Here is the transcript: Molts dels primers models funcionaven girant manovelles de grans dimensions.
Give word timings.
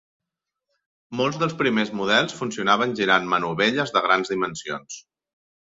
Molts 1.19 1.37
dels 1.43 1.53
primers 1.59 1.93
models 2.01 2.35
funcionaven 2.39 2.97
girant 3.01 3.31
manovelles 3.35 3.97
de 3.99 4.07
grans 4.11 4.37
dimensions. 4.37 4.99